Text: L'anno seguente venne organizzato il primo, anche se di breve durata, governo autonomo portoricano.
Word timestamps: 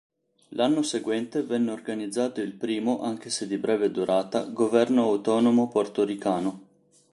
L'anno 0.55 0.81
seguente 0.81 1.43
venne 1.43 1.69
organizzato 1.69 2.41
il 2.41 2.53
primo, 2.53 3.01
anche 3.03 3.29
se 3.29 3.45
di 3.45 3.59
breve 3.59 3.91
durata, 3.91 4.45
governo 4.45 5.03
autonomo 5.03 5.67
portoricano. 5.67 6.61